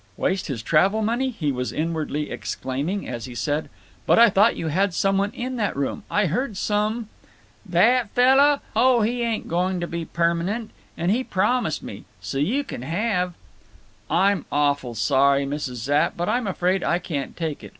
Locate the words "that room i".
5.57-6.25